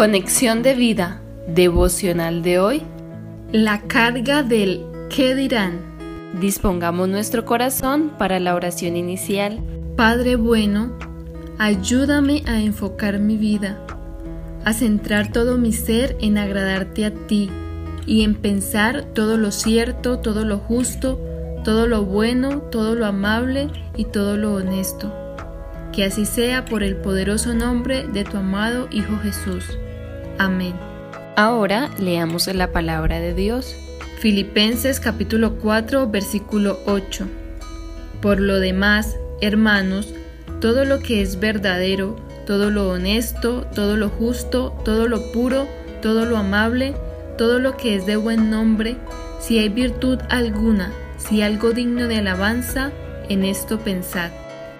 [0.00, 2.82] Conexión de vida devocional de hoy.
[3.52, 5.78] La carga del ¿qué dirán?
[6.40, 9.62] Dispongamos nuestro corazón para la oración inicial.
[9.98, 10.96] Padre bueno,
[11.58, 13.78] ayúdame a enfocar mi vida,
[14.64, 17.50] a centrar todo mi ser en agradarte a ti
[18.06, 21.20] y en pensar todo lo cierto, todo lo justo,
[21.62, 25.12] todo lo bueno, todo lo amable y todo lo honesto.
[25.92, 29.66] Que así sea por el poderoso nombre de tu amado Hijo Jesús.
[30.40, 30.72] Amén.
[31.36, 33.76] Ahora leamos la palabra de Dios.
[34.20, 37.26] Filipenses capítulo 4 versículo 8.
[38.22, 40.14] Por lo demás, hermanos,
[40.62, 45.68] todo lo que es verdadero, todo lo honesto, todo lo justo, todo lo puro,
[46.00, 46.94] todo lo amable,
[47.36, 48.96] todo lo que es de buen nombre,
[49.40, 52.92] si hay virtud alguna, si algo digno de alabanza,
[53.28, 54.30] en esto pensad.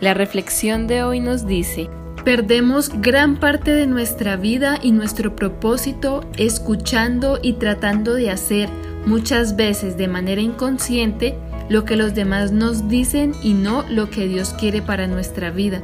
[0.00, 1.90] La reflexión de hoy nos dice,
[2.24, 8.68] Perdemos gran parte de nuestra vida y nuestro propósito escuchando y tratando de hacer
[9.06, 14.26] muchas veces de manera inconsciente lo que los demás nos dicen y no lo que
[14.26, 15.80] Dios quiere para nuestra vida.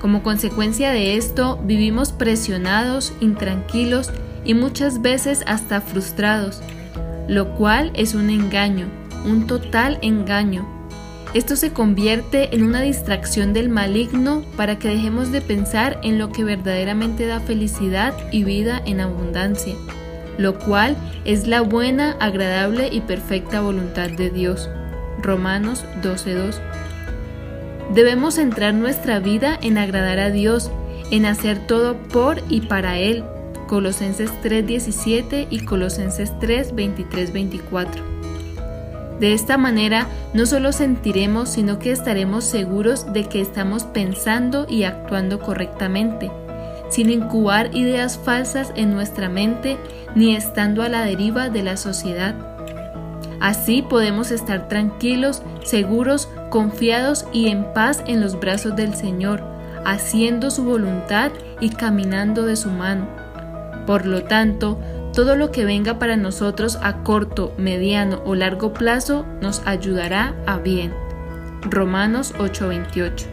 [0.00, 4.10] Como consecuencia de esto, vivimos presionados, intranquilos
[4.44, 6.62] y muchas veces hasta frustrados,
[7.28, 8.86] lo cual es un engaño,
[9.24, 10.79] un total engaño
[11.32, 16.32] esto se convierte en una distracción del maligno para que dejemos de pensar en lo
[16.32, 19.74] que verdaderamente da felicidad y vida en abundancia,
[20.38, 24.68] lo cual es la buena, agradable y perfecta voluntad de Dios.
[25.22, 26.60] Romanos 12:2.
[27.94, 30.70] Debemos centrar nuestra vida en agradar a Dios,
[31.12, 33.22] en hacer todo por y para Él.
[33.68, 38.09] Colosenses 3:17 y Colosenses 3:23-24.
[39.20, 44.84] De esta manera no solo sentiremos, sino que estaremos seguros de que estamos pensando y
[44.84, 46.30] actuando correctamente,
[46.88, 49.76] sin incubar ideas falsas en nuestra mente
[50.14, 52.34] ni estando a la deriva de la sociedad.
[53.40, 59.42] Así podemos estar tranquilos, seguros, confiados y en paz en los brazos del Señor,
[59.84, 61.30] haciendo su voluntad
[61.60, 63.06] y caminando de su mano.
[63.86, 64.78] Por lo tanto,
[65.12, 70.58] todo lo que venga para nosotros a corto, mediano o largo plazo nos ayudará a
[70.58, 70.92] bien.
[71.62, 73.26] Romanos 8:28.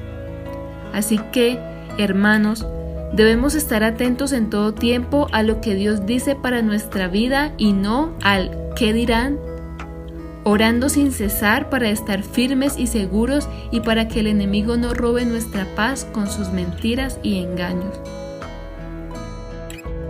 [0.93, 1.59] Así que,
[1.97, 2.65] hermanos,
[3.13, 7.73] debemos estar atentos en todo tiempo a lo que Dios dice para nuestra vida y
[7.73, 9.37] no al qué dirán,
[10.43, 15.25] orando sin cesar para estar firmes y seguros y para que el enemigo no robe
[15.25, 17.99] nuestra paz con sus mentiras y engaños.